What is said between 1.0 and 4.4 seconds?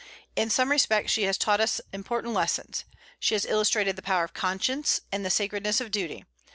she has taught important lessons. She has illustrated the power of